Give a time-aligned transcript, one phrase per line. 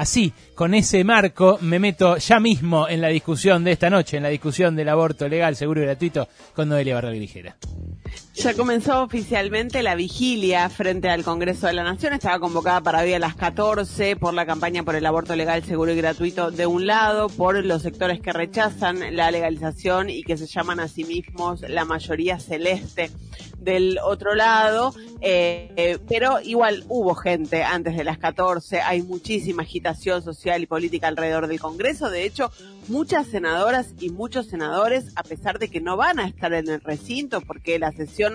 [0.00, 4.22] así, con ese marco, me meto ya mismo en la discusión de esta noche, en
[4.22, 7.56] la discusión del aborto legal, seguro y gratuito, con Noelia Barra Ligera.
[8.34, 12.12] Ya comenzó oficialmente la vigilia frente al Congreso de la Nación.
[12.12, 15.92] Estaba convocada para hoy a las 14 por la campaña por el aborto legal, seguro
[15.92, 20.46] y gratuito de un lado, por los sectores que rechazan la legalización y que se
[20.46, 23.10] llaman a sí mismos la mayoría celeste
[23.60, 30.22] del otro lado, eh, pero igual hubo gente antes de las 14, hay muchísima agitación
[30.22, 32.50] social y política alrededor del Congreso, de hecho,
[32.88, 36.80] muchas senadoras y muchos senadores, a pesar de que no van a estar en el
[36.80, 38.29] recinto porque la sesión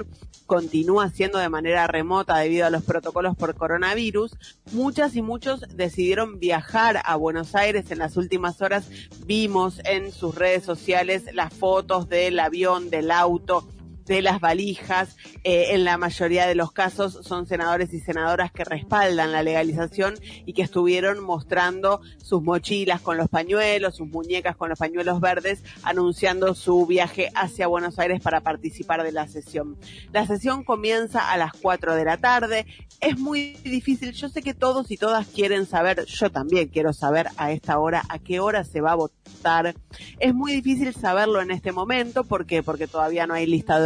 [0.45, 4.35] continúa siendo de manera remota debido a los protocolos por coronavirus,
[4.71, 7.91] muchas y muchos decidieron viajar a Buenos Aires.
[7.91, 8.87] En las últimas horas,
[9.25, 13.67] vimos en sus redes sociales las fotos del avión, del auto,
[14.05, 15.15] de las valijas.
[15.43, 20.15] Eh, en la mayoría de los casos son senadores y senadoras que respaldan la legalización
[20.45, 25.63] y que estuvieron mostrando sus mochilas con los pañuelos, sus muñecas con los pañuelos verdes,
[25.83, 29.77] anunciando su viaje hacia Buenos Aires para participar de la sesión.
[30.11, 32.65] La sesión comienza a las 4 de la tarde.
[33.01, 34.11] Es muy difícil.
[34.13, 38.03] Yo sé que todos y todas quieren saber, yo también quiero saber a esta hora
[38.09, 39.75] a qué hora se va a votar.
[40.19, 42.23] Es muy difícil saberlo en este momento.
[42.23, 42.63] ¿Por qué?
[42.63, 43.85] Porque todavía no hay lista de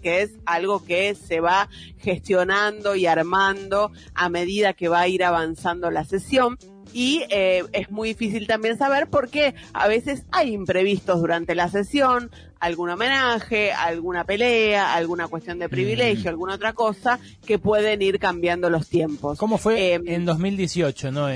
[0.00, 1.68] que es algo que se va
[1.98, 6.56] gestionando y armando a medida que va a ir avanzando la sesión.
[6.92, 11.68] Y eh, es muy difícil también saber por qué a veces hay imprevistos durante la
[11.68, 12.30] sesión,
[12.64, 16.28] algún homenaje, alguna pelea, alguna cuestión de privilegio, mm.
[16.28, 19.38] alguna otra cosa que pueden ir cambiando los tiempos.
[19.38, 21.12] ¿Cómo fue eh, en 2018?
[21.12, 21.28] No,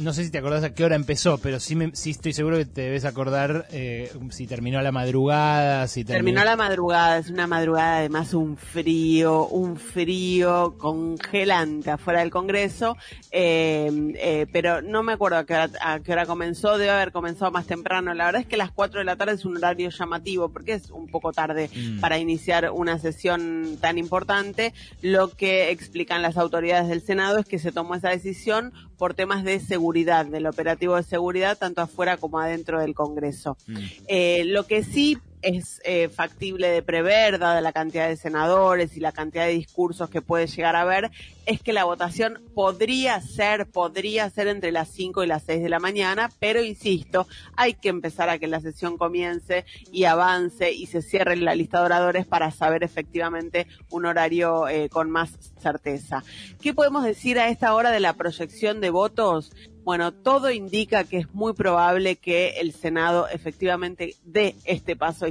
[0.00, 2.56] no sé si te acordás a qué hora empezó, pero sí, me, sí estoy seguro
[2.56, 6.40] que te debes acordar eh, si terminó a la madrugada, si terminó...
[6.40, 12.96] a la madrugada, es una madrugada además un frío, un frío congelante afuera del Congreso,
[13.30, 17.52] eh, pero no me acuerdo a qué, hora, a qué hora comenzó, debe haber comenzado
[17.52, 18.12] más temprano.
[18.12, 20.90] La verdad es que las 4 de la tarde es un horario llamativo porque es
[20.90, 22.00] un poco tarde mm.
[22.00, 24.72] para iniciar una sesión tan importante.
[25.02, 29.44] Lo que explican las autoridades del Senado es que se tomó esa decisión por temas
[29.44, 33.56] de seguridad, del operativo de seguridad, tanto afuera como adentro del Congreso.
[33.66, 33.76] Mm.
[34.08, 39.00] Eh, lo que sí es eh, factible de prever, dada la cantidad de senadores y
[39.00, 41.10] la cantidad de discursos que puede llegar a haber,
[41.44, 45.68] es que la votación podría ser, podría ser entre las 5 y las 6 de
[45.68, 50.86] la mañana, pero insisto, hay que empezar a que la sesión comience y avance y
[50.86, 56.24] se cierre la lista de oradores para saber efectivamente un horario eh, con más certeza.
[56.62, 59.52] ¿Qué podemos decir a esta hora de la proyección de votos?
[59.84, 65.26] Bueno, todo indica que es muy probable que el Senado efectivamente dé este paso.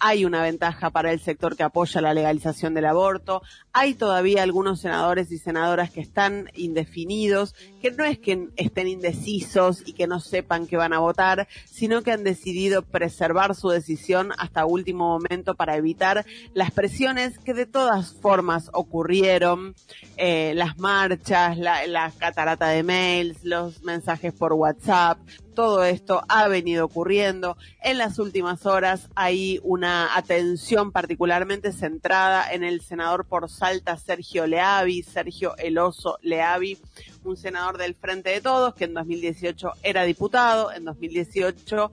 [0.00, 3.42] Hay una ventaja para el sector que apoya la legalización del aborto.
[3.72, 9.82] Hay todavía algunos senadores y senadoras que están indefinidos, que no es que estén indecisos
[9.86, 14.32] y que no sepan que van a votar, sino que han decidido preservar su decisión
[14.38, 19.74] hasta último momento para evitar las presiones que de todas formas ocurrieron,
[20.16, 25.18] eh, las marchas, la, la catarata de mails, los mensajes por WhatsApp,
[25.54, 27.56] todo esto ha venido ocurriendo.
[27.82, 34.46] En las últimas horas hay una atención particularmente centrada en el senador por Salta, Sergio
[34.46, 36.78] Leavi, Sergio Eloso Leavi,
[37.24, 41.90] un senador del Frente de Todos que en 2018 era diputado, en 2018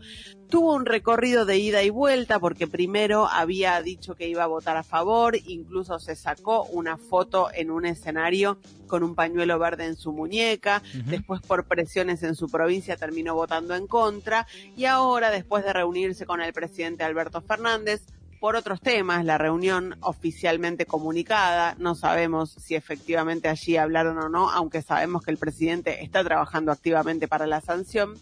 [0.52, 4.76] tuvo un recorrido de ida y vuelta porque primero había dicho que iba a votar
[4.76, 9.96] a favor, incluso se sacó una foto en un escenario con un pañuelo verde en
[9.96, 15.64] su muñeca, después por presiones en su provincia terminó votando en contra y ahora después
[15.64, 18.04] de reunirse con el presidente Alberto Fernández,
[18.42, 24.50] por otros temas, la reunión oficialmente comunicada, no sabemos si efectivamente allí hablaron o no,
[24.50, 28.18] aunque sabemos que el presidente está trabajando activamente para la sanción.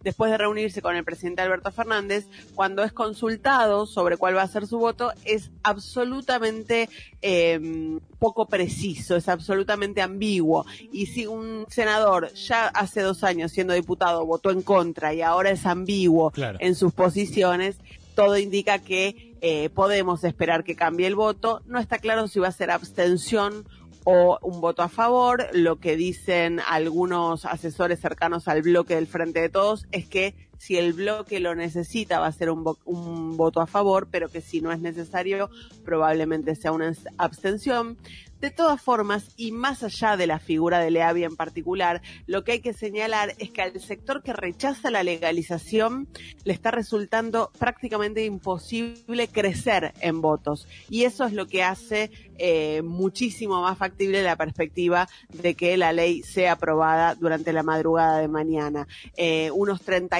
[0.00, 4.48] Después de reunirse con el presidente Alberto Fernández, cuando es consultado sobre cuál va a
[4.48, 6.88] ser su voto, es absolutamente
[7.20, 10.66] em, poco preciso, es absolutamente ambiguo.
[10.92, 15.50] Y si un senador ya hace dos años siendo diputado votó en contra y ahora
[15.50, 17.76] es ambiguo en sus posiciones,
[18.14, 21.60] todo indica que eh, podemos esperar que cambie el voto.
[21.66, 23.68] No está claro si va a ser abstención
[24.04, 25.48] o un voto a favor.
[25.52, 30.76] Lo que dicen algunos asesores cercanos al bloque del Frente de Todos es que si
[30.76, 34.60] el bloque lo necesita va a ser un, un voto a favor, pero que si
[34.60, 35.50] no es necesario
[35.84, 37.98] probablemente sea una abstención.
[38.44, 42.52] De todas formas, y más allá de la figura de Leavi en particular, lo que
[42.52, 46.08] hay que señalar es que al sector que rechaza la legalización
[46.44, 50.68] le está resultando prácticamente imposible crecer en votos.
[50.90, 55.94] Y eso es lo que hace eh, muchísimo más factible la perspectiva de que la
[55.94, 58.86] ley sea aprobada durante la madrugada de mañana.
[59.16, 60.12] Eh, unos 33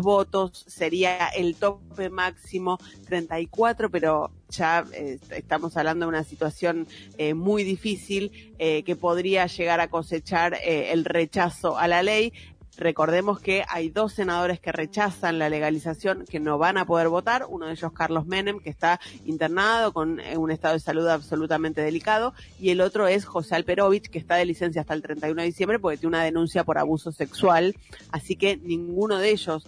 [0.00, 7.34] votos sería el tope máximo, 34, pero ya eh, estamos hablando de una situación eh,
[7.34, 12.32] muy difícil eh, que podría llegar a cosechar el rechazo a la ley.
[12.78, 17.44] Recordemos que hay dos senadores que rechazan la legalización, que no van a poder votar.
[17.48, 22.34] Uno de ellos, Carlos Menem, que está internado con un estado de salud absolutamente delicado.
[22.60, 25.80] Y el otro es José Alperovich, que está de licencia hasta el 31 de diciembre
[25.80, 27.74] porque tiene una denuncia por abuso sexual.
[28.12, 29.66] Así que ninguno de ellos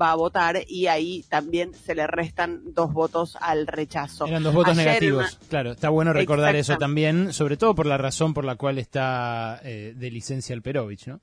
[0.00, 4.26] va a votar y ahí también se le restan dos votos al rechazo.
[4.26, 5.72] Eran dos votos negativos, claro.
[5.72, 9.94] Está bueno recordar eso también, sobre todo por la razón por la cual está eh,
[9.96, 11.20] de licencia el Perovich, ¿no?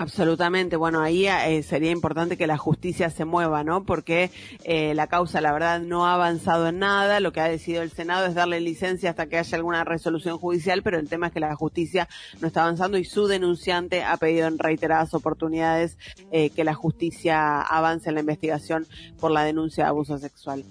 [0.00, 0.76] Absolutamente.
[0.76, 3.82] Bueno, ahí eh, sería importante que la justicia se mueva, ¿no?
[3.82, 4.30] Porque
[4.62, 7.18] eh, la causa, la verdad, no ha avanzado en nada.
[7.18, 10.84] Lo que ha decidido el Senado es darle licencia hasta que haya alguna resolución judicial,
[10.84, 12.08] pero el tema es que la justicia
[12.40, 15.98] no está avanzando y su denunciante ha pedido en reiteradas oportunidades
[16.30, 18.86] eh, que la justicia avance en la investigación
[19.18, 20.64] por la denuncia de abuso sexual.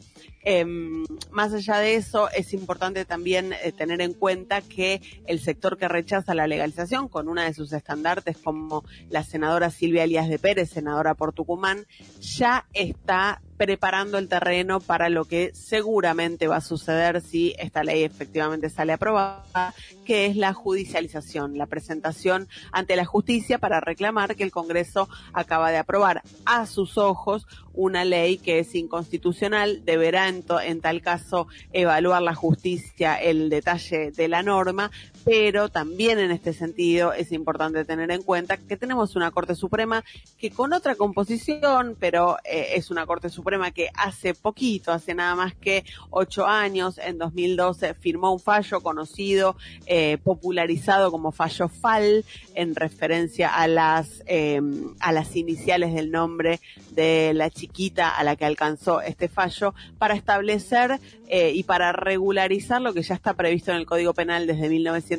[0.49, 5.77] Em, más allá de eso, es importante también eh, tener en cuenta que el sector
[5.77, 10.39] que rechaza la legalización, con una de sus estandartes como la senadora Silvia Elías de
[10.39, 11.85] Pérez, senadora por Tucumán,
[12.21, 18.03] ya está preparando el terreno para lo que seguramente va a suceder si esta ley
[18.03, 19.73] efectivamente sale aprobada,
[20.05, 25.71] que es la judicialización, la presentación ante la justicia para reclamar que el Congreso acaba
[25.71, 31.47] de aprobar a sus ojos una ley que es inconstitucional, deberá en, en tal caso
[31.73, 34.91] evaluar la justicia el detalle de la norma,
[35.27, 40.05] pero también en este sentido es importante tener en cuenta que tenemos una Corte Suprema
[40.37, 45.35] que con otra composición, pero eh, es una Corte Suprema que hace poquito, hace nada
[45.35, 52.23] más que ocho años, en 2012, firmó un fallo conocido, eh, popularizado como fallo FAL,
[52.55, 54.61] en referencia a las, eh,
[55.01, 60.15] a las iniciales del nombre de la chiquita a la que alcanzó este fallo, para
[60.15, 65.16] establecer y para regularizar lo que ya está previsto en el Código Penal desde 1900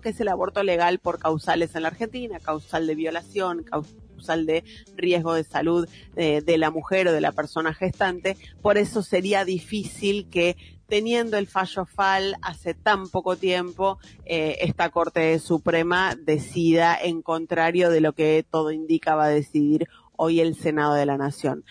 [0.00, 4.64] que es el aborto legal por causales en la Argentina, causal de violación, causal de
[4.96, 8.36] riesgo de salud de, la mujer o de la persona gestante.
[8.62, 10.56] Por eso sería difícil que
[10.88, 17.90] teniendo el fallo FAL hace tan poco tiempo, eh, esta Corte Suprema decida en contrario
[17.90, 21.64] de lo que todo indica va a decidir hoy el Senado de la Nación.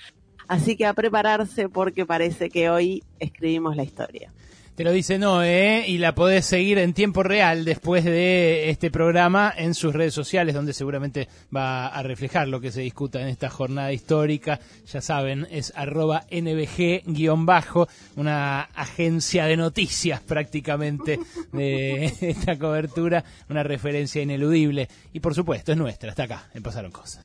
[0.48, 4.32] Así que a prepararse porque parece que hoy escribimos la historia.
[4.76, 9.54] Te lo dice Noé y la podés seguir en tiempo real después de este programa
[9.56, 13.50] en sus redes sociales, donde seguramente va a reflejar lo que se discuta en esta
[13.50, 14.60] jornada histórica.
[14.92, 17.88] Ya saben, es arroba nbg-bajo,
[18.18, 21.22] una agencia de noticias prácticamente
[21.54, 24.90] de esta cobertura, una referencia ineludible.
[25.14, 27.24] Y por supuesto, es nuestra, está acá, en Pasaron Cosas.